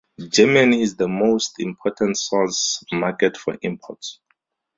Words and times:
Germany 0.27 0.81
is 0.81 0.95
the 0.95 1.07
most 1.07 1.59
important 1.59 2.17
source 2.17 2.83
market 2.91 3.37
for 3.37 3.55
imports. 3.61 4.19